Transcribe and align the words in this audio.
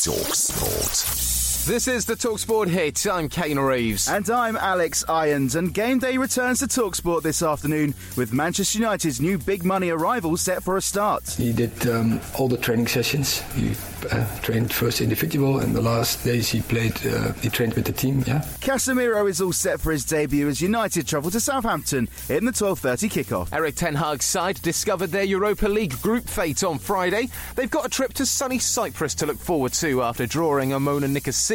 slash 0.00 0.08
ACAST. 0.08 0.24
Talk 0.24 0.34
Sport. 0.34 1.49
This 1.66 1.86
is 1.86 2.06
the 2.06 2.14
Talksport 2.14 2.68
hit. 2.68 3.06
I'm 3.06 3.28
Kane 3.28 3.58
Reeves. 3.58 4.08
And 4.08 4.28
I'm 4.30 4.56
Alex 4.56 5.04
Irons. 5.08 5.54
And 5.54 5.72
Game 5.72 5.98
Day 5.98 6.16
returns 6.16 6.60
to 6.60 6.66
Talksport 6.66 7.22
this 7.22 7.42
afternoon 7.42 7.94
with 8.16 8.32
Manchester 8.32 8.78
United's 8.78 9.20
new 9.20 9.36
big 9.36 9.62
money 9.62 9.90
arrival 9.90 10.36
set 10.38 10.62
for 10.62 10.78
a 10.78 10.82
start. 10.82 11.28
He 11.30 11.52
did 11.52 11.86
um, 11.86 12.18
all 12.38 12.48
the 12.48 12.56
training 12.56 12.88
sessions. 12.88 13.42
He 13.52 13.74
uh, 14.10 14.26
trained 14.40 14.72
first 14.72 15.00
individual, 15.02 15.60
and 15.60 15.76
the 15.76 15.82
last 15.82 16.24
days 16.24 16.48
he 16.48 16.62
played. 16.62 16.94
Uh, 17.06 17.34
he 17.34 17.50
trained 17.50 17.74
with 17.74 17.84
the 17.84 17.92
team. 17.92 18.24
Yeah. 18.26 18.40
Casemiro 18.60 19.28
is 19.28 19.40
all 19.42 19.52
set 19.52 19.80
for 19.80 19.92
his 19.92 20.04
debut 20.06 20.48
as 20.48 20.62
United 20.62 21.06
travel 21.06 21.30
to 21.30 21.38
Southampton 21.40 22.08
in 22.30 22.46
the 22.46 22.52
12:30 22.52 23.10
kickoff. 23.10 23.52
Erik 23.52 23.76
Ten 23.76 23.94
Hag's 23.94 24.24
side 24.24 24.60
discovered 24.62 25.08
their 25.08 25.24
Europa 25.24 25.68
League 25.68 26.00
group 26.00 26.26
fate 26.26 26.64
on 26.64 26.78
Friday. 26.78 27.28
They've 27.54 27.70
got 27.70 27.84
a 27.86 27.90
trip 27.90 28.14
to 28.14 28.24
sunny 28.26 28.58
Cyprus 28.58 29.14
to 29.16 29.26
look 29.26 29.38
forward 29.38 29.74
to 29.74 30.02
after 30.02 30.26
drawing 30.26 30.70
Omonia 30.70 31.10
Nicosia, 31.10 31.49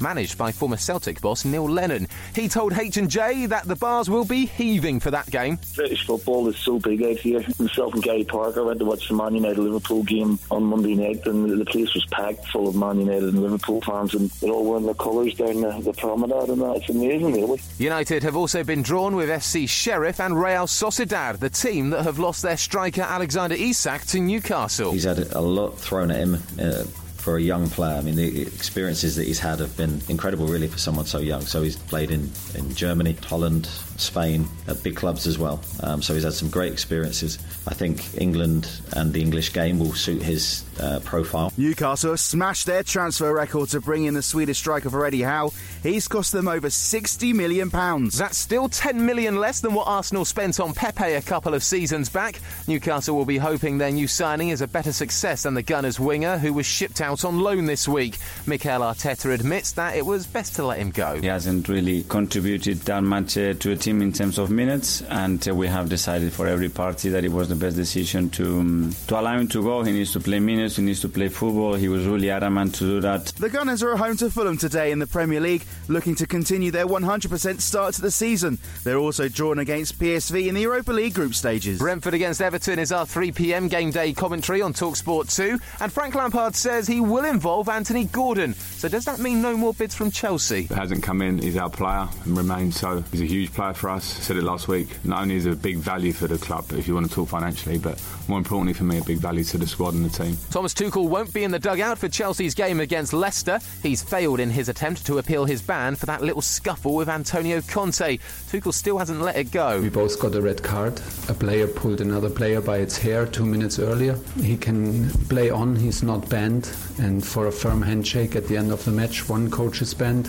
managed 0.00 0.36
by 0.36 0.52
former 0.52 0.76
Celtic 0.76 1.20
boss 1.20 1.44
Neil 1.44 1.68
Lennon. 1.68 2.06
He 2.34 2.48
told 2.48 2.72
H&J 2.72 3.46
that 3.46 3.64
the 3.64 3.76
bars 3.76 4.10
will 4.10 4.24
be 4.24 4.46
heaving 4.46 5.00
for 5.00 5.10
that 5.10 5.30
game. 5.30 5.58
British 5.74 6.06
football 6.06 6.48
is 6.48 6.56
so 6.56 6.78
big 6.78 7.02
out 7.02 7.16
here. 7.16 7.42
Myself 7.58 7.94
and 7.94 8.02
Gary 8.02 8.24
Parker 8.24 8.64
went 8.64 8.78
to 8.80 8.84
watch 8.84 9.08
the 9.08 9.14
Man 9.14 9.34
United 9.34 9.58
Liverpool 9.58 10.02
game 10.02 10.38
on 10.50 10.64
Monday 10.64 10.94
night, 10.94 11.26
and 11.26 11.48
the 11.48 11.64
place 11.64 11.92
was 11.94 12.04
packed 12.06 12.46
full 12.48 12.68
of 12.68 12.76
Man 12.76 13.00
United 13.00 13.24
and 13.24 13.42
Liverpool 13.42 13.80
fans, 13.80 14.14
and 14.14 14.30
they're 14.32 14.50
all 14.50 14.64
wearing 14.64 14.84
their 14.84 14.94
colours 14.94 15.34
down 15.34 15.60
the, 15.60 15.80
the 15.80 15.92
promenade, 15.94 16.50
and 16.50 16.60
that. 16.60 16.76
It's 16.76 16.90
amazing, 16.90 17.32
really. 17.32 17.60
United 17.78 18.22
have 18.22 18.36
also 18.36 18.62
been 18.62 18.82
drawn 18.82 19.16
with 19.16 19.28
FC 19.28 19.68
Sheriff 19.68 20.20
and 20.20 20.40
Real 20.40 20.66
Sociedad, 20.66 21.38
the 21.38 21.50
team 21.50 21.90
that 21.90 22.04
have 22.04 22.18
lost 22.18 22.42
their 22.42 22.56
striker 22.56 23.02
Alexander 23.02 23.56
Isak 23.56 24.04
to 24.06 24.20
Newcastle. 24.20 24.92
He's 24.92 25.04
had 25.04 25.18
a 25.18 25.40
lot 25.40 25.78
thrown 25.78 26.10
at 26.10 26.18
him. 26.18 26.34
Uh, 26.60 26.84
for 27.28 27.36
a 27.36 27.42
young 27.42 27.68
player, 27.68 27.94
I 27.94 28.00
mean, 28.00 28.16
the 28.16 28.40
experiences 28.40 29.16
that 29.16 29.26
he's 29.26 29.38
had 29.38 29.58
have 29.58 29.76
been 29.76 30.00
incredible, 30.08 30.46
really, 30.46 30.66
for 30.66 30.78
someone 30.78 31.04
so 31.04 31.18
young. 31.18 31.42
So 31.42 31.62
he's 31.62 31.76
played 31.76 32.10
in, 32.10 32.30
in 32.54 32.74
Germany, 32.74 33.18
Holland, 33.22 33.66
Spain, 33.98 34.48
at 34.66 34.82
big 34.82 34.96
clubs 34.96 35.26
as 35.26 35.38
well. 35.38 35.60
Um, 35.82 36.00
so 36.00 36.14
he's 36.14 36.22
had 36.22 36.32
some 36.32 36.48
great 36.48 36.72
experiences. 36.72 37.38
I 37.66 37.74
think 37.74 38.18
England 38.18 38.70
and 38.96 39.12
the 39.12 39.20
English 39.20 39.52
game 39.52 39.78
will 39.78 39.92
suit 39.92 40.22
his 40.22 40.64
uh, 40.80 41.00
profile. 41.00 41.52
Newcastle 41.56 42.10
have 42.10 42.20
smashed 42.20 42.66
their 42.66 42.82
transfer 42.82 43.32
record 43.32 43.68
to 43.70 43.80
bring 43.80 44.04
in 44.04 44.14
the 44.14 44.22
Swedish 44.22 44.58
striker 44.58 44.90
for 44.90 45.04
Eddie 45.04 45.22
Howe. 45.22 45.52
He's 45.82 46.08
cost 46.08 46.32
them 46.32 46.48
over 46.48 46.68
£60 46.68 47.34
million. 47.34 47.68
That's 47.68 48.38
still 48.38 48.68
£10 48.68 48.96
million 48.96 49.36
less 49.36 49.60
than 49.60 49.74
what 49.74 49.86
Arsenal 49.86 50.24
spent 50.24 50.60
on 50.60 50.74
Pepe 50.74 51.12
a 51.14 51.22
couple 51.22 51.54
of 51.54 51.62
seasons 51.62 52.08
back. 52.08 52.40
Newcastle 52.66 53.16
will 53.16 53.24
be 53.24 53.38
hoping 53.38 53.78
their 53.78 53.90
new 53.90 54.08
signing 54.08 54.48
is 54.50 54.60
a 54.60 54.68
better 54.68 54.92
success 54.92 55.42
than 55.44 55.54
the 55.54 55.62
Gunners 55.62 56.00
winger 56.00 56.38
who 56.38 56.52
was 56.52 56.66
shipped 56.66 57.00
out 57.00 57.24
on 57.24 57.40
loan 57.40 57.66
this 57.66 57.88
week. 57.88 58.18
Mikel 58.46 58.80
Arteta 58.80 59.32
admits 59.32 59.72
that 59.72 59.96
it 59.96 60.04
was 60.04 60.26
best 60.26 60.56
to 60.56 60.64
let 60.64 60.78
him 60.78 60.90
go. 60.90 61.20
He 61.20 61.26
hasn't 61.26 61.68
really 61.68 62.02
contributed 62.04 62.78
that 62.82 63.02
much 63.02 63.36
uh, 63.36 63.54
to 63.54 63.72
a 63.72 63.76
team 63.76 64.02
in 64.02 64.12
terms 64.12 64.38
of 64.38 64.50
minutes, 64.50 65.02
and 65.02 65.46
uh, 65.48 65.54
we 65.54 65.66
have 65.68 65.88
decided 65.88 66.32
for 66.32 66.46
every 66.46 66.68
party 66.68 67.08
that 67.10 67.24
it 67.24 67.32
was 67.32 67.48
the 67.48 67.54
best 67.54 67.76
decision 67.76 68.30
to 68.30 68.60
um, 68.60 68.94
to 69.06 69.18
allow 69.18 69.38
him 69.38 69.48
to 69.48 69.62
go. 69.62 69.82
He 69.82 69.92
needs 69.92 70.12
to 70.12 70.20
play 70.20 70.40
minutes, 70.40 70.67
he 70.76 70.82
needs 70.82 71.00
to 71.00 71.08
play 71.08 71.28
football. 71.28 71.74
He 71.74 71.88
was 71.88 72.06
really 72.06 72.30
adamant 72.30 72.74
to 72.76 72.84
do 72.84 73.00
that. 73.00 73.26
The 73.26 73.48
Gunners 73.48 73.82
are 73.82 73.92
at 73.92 73.98
home 73.98 74.16
to 74.18 74.30
Fulham 74.30 74.56
today 74.56 74.92
in 74.92 74.98
the 74.98 75.06
Premier 75.06 75.40
League, 75.40 75.64
looking 75.88 76.14
to 76.16 76.26
continue 76.26 76.70
their 76.70 76.86
100% 76.86 77.60
start 77.60 77.94
to 77.94 78.00
the 78.00 78.10
season. 78.10 78.58
They're 78.84 78.98
also 78.98 79.28
drawn 79.28 79.58
against 79.58 79.98
PSV 79.98 80.48
in 80.48 80.54
the 80.54 80.62
Europa 80.62 80.92
League 80.92 81.14
group 81.14 81.34
stages. 81.34 81.78
Brentford 81.78 82.14
against 82.14 82.40
Everton 82.40 82.78
is 82.78 82.92
our 82.92 83.06
3 83.06 83.32
pm 83.32 83.68
game 83.68 83.90
day 83.90 84.12
commentary 84.12 84.62
on 84.62 84.72
Talksport 84.72 85.34
2, 85.34 85.58
and 85.80 85.92
Frank 85.92 86.14
Lampard 86.14 86.54
says 86.54 86.86
he 86.86 87.00
will 87.00 87.24
involve 87.24 87.68
Anthony 87.68 88.04
Gordon. 88.04 88.54
So 88.54 88.88
does 88.88 89.04
that 89.04 89.18
mean 89.18 89.42
no 89.42 89.56
more 89.56 89.74
bids 89.74 89.94
from 89.94 90.10
Chelsea? 90.10 90.64
It 90.64 90.70
hasn't 90.70 91.02
come 91.02 91.22
in. 91.22 91.38
He's 91.38 91.56
our 91.56 91.70
player 91.70 92.08
and 92.24 92.36
remains 92.36 92.78
so. 92.78 93.02
He's 93.10 93.22
a 93.22 93.26
huge 93.26 93.52
player 93.52 93.74
for 93.74 93.90
us. 93.90 94.18
I 94.18 94.22
said 94.22 94.36
it 94.36 94.42
last 94.44 94.68
week. 94.68 94.88
Not 95.04 95.22
only 95.22 95.36
is 95.36 95.46
it 95.46 95.52
a 95.52 95.56
big 95.56 95.78
value 95.78 96.12
for 96.12 96.26
the 96.26 96.38
club, 96.38 96.66
if 96.72 96.86
you 96.88 96.94
want 96.94 97.08
to 97.08 97.14
talk 97.14 97.28
financially, 97.28 97.78
but 97.78 98.02
more 98.28 98.38
importantly 98.38 98.74
for 98.74 98.84
me, 98.84 98.98
a 98.98 99.04
big 99.04 99.18
value 99.18 99.44
to 99.44 99.58
the 99.58 99.66
squad 99.66 99.94
and 99.94 100.04
the 100.04 100.10
team. 100.10 100.36
Thomas 100.58 100.74
Tuchel 100.74 101.08
won't 101.08 101.32
be 101.32 101.44
in 101.44 101.52
the 101.52 101.60
dugout 101.60 101.98
for 101.98 102.08
Chelsea's 102.08 102.52
game 102.52 102.80
against 102.80 103.12
Leicester. 103.12 103.60
He's 103.80 104.02
failed 104.02 104.40
in 104.40 104.50
his 104.50 104.68
attempt 104.68 105.06
to 105.06 105.18
appeal 105.18 105.44
his 105.44 105.62
ban 105.62 105.94
for 105.94 106.06
that 106.06 106.20
little 106.20 106.42
scuffle 106.42 106.96
with 106.96 107.08
Antonio 107.08 107.60
Conte. 107.60 108.18
Tuchel 108.50 108.74
still 108.74 108.98
hasn't 108.98 109.20
let 109.20 109.36
it 109.36 109.52
go. 109.52 109.80
We 109.80 109.88
both 109.88 110.18
got 110.18 110.34
a 110.34 110.42
red 110.42 110.60
card. 110.60 111.00
A 111.28 111.34
player 111.34 111.68
pulled 111.68 112.00
another 112.00 112.28
player 112.28 112.60
by 112.60 112.78
its 112.78 112.98
hair 112.98 113.24
two 113.24 113.46
minutes 113.46 113.78
earlier. 113.78 114.18
He 114.42 114.56
can 114.56 115.10
play 115.28 115.48
on. 115.48 115.76
He's 115.76 116.02
not 116.02 116.28
banned. 116.28 116.68
And 116.98 117.24
for 117.24 117.46
a 117.46 117.52
firm 117.52 117.80
handshake 117.80 118.34
at 118.34 118.48
the 118.48 118.56
end 118.56 118.72
of 118.72 118.84
the 118.84 118.90
match, 118.90 119.28
one 119.28 119.52
coach 119.52 119.80
is 119.80 119.94
banned. 119.94 120.28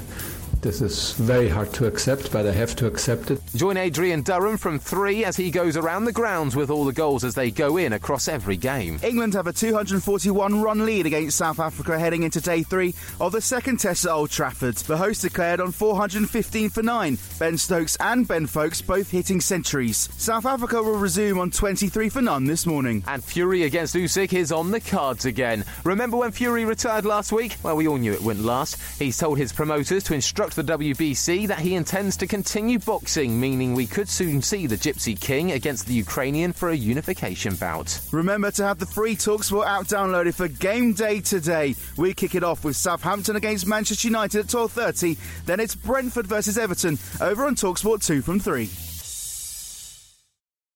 This 0.62 0.82
is 0.82 1.14
very 1.14 1.48
hard 1.48 1.72
to 1.76 1.86
accept, 1.86 2.34
but 2.34 2.46
I 2.46 2.52
have 2.52 2.76
to 2.78 2.86
accept 2.86 3.32
it. 3.32 3.42
Join 3.56 3.78
Adrian 3.78 4.24
Durham 4.24 4.58
from 4.58 4.78
three 4.78 5.24
as 5.24 5.38
he 5.38 5.52
goes 5.52 5.78
around 5.78 6.04
the 6.04 6.12
grounds 6.12 6.54
with 6.54 6.70
all 6.70 6.84
the 6.84 6.92
goals 6.92 7.24
as 7.24 7.34
they 7.34 7.50
go 7.50 7.78
in 7.78 7.94
across 7.94 8.28
every 8.28 8.58
game. 8.58 9.00
England 9.02 9.36
have 9.36 9.48
a 9.48 9.54
241 9.54 10.62
run 10.62 10.86
lead 10.86 11.06
against 11.06 11.38
South 11.38 11.62
Africa 11.62 11.98
heading 11.98 12.24
into 12.24 12.42
day 12.42 12.64
three 12.64 12.94
of 13.22 13.32
the 13.32 13.40
second 13.40 13.78
test 13.78 14.06
at 14.06 14.12
Old 14.12 14.32
Trafford. 14.32 14.76
The 14.76 14.98
hosts 14.98 15.22
declared 15.22 15.62
on 15.62 15.72
415 15.72 16.70
for 16.70 16.84
9. 16.84 17.18
Ben 17.40 17.58
Stokes 17.58 17.96
and 18.02 18.28
Ben 18.28 18.46
Foakes 18.46 18.82
both 18.82 19.10
hitting 19.10 19.40
centuries. 19.40 20.10
South 20.18 20.46
Africa 20.46 20.84
will 20.84 20.98
resume 20.98 21.40
on 21.40 21.52
23 21.52 22.10
for 22.10 22.22
none 22.22 22.44
this 22.44 22.66
morning. 22.66 23.02
And 23.08 23.24
Fury 23.24 23.64
against 23.64 23.96
Usyk 23.96 24.34
is 24.34 24.52
on 24.52 24.72
the 24.72 24.82
cards 24.82 25.24
again. 25.24 25.64
Remember 25.86 26.18
when 26.18 26.32
Fury 26.32 26.66
retired 26.66 27.06
last 27.06 27.32
week? 27.32 27.56
Well, 27.64 27.78
we 27.78 27.88
all 27.88 27.98
knew 27.98 28.12
it 28.12 28.22
wouldn't 28.22 28.46
last. 28.46 28.78
He's 29.00 29.18
told 29.18 29.38
his 29.38 29.54
promoters 29.54 30.04
to 30.04 30.14
the 30.54 30.64
WBC 30.64 31.48
that 31.48 31.60
he 31.60 31.76
intends 31.76 32.18
to 32.18 32.28
continue 32.28 32.80
boxing, 32.80 33.40
meaning 33.40 33.74
we 33.74 33.86
could 33.86 34.10
soon 34.10 34.42
see 34.42 34.68
the 34.68 34.76
Gypsy 34.76 35.20
King 35.20 35.52
against 35.52 35.88
the 35.88 35.94
Ukrainian 35.94 36.54
for 36.54 36.70
a 36.70 36.76
unification 36.76 37.56
bout. 37.56 38.00
Remember 38.12 38.52
to 38.52 38.64
have 38.64 38.80
the 38.80 38.86
free 38.86 39.16
Talksport 39.16 39.68
app 39.68 39.88
downloaded 39.88 40.36
for 40.36 40.48
game 40.48 40.94
day 40.94 41.20
today. 41.22 41.76
We 41.98 42.14
kick 42.14 42.36
it 42.36 42.44
off 42.44 42.64
with 42.64 42.76
Southampton 42.76 43.36
against 43.36 43.68
Manchester 43.68 44.08
United 44.08 44.40
at 44.40 44.48
12:30. 44.48 45.18
Then 45.46 45.60
it's 45.60 45.76
Brentford 45.76 46.28
versus 46.28 46.58
Everton 46.58 46.98
over 47.22 47.46
on 47.46 47.56
Talksport 47.56 48.06
2 48.06 48.22
from 48.22 48.40
3. 48.40 48.89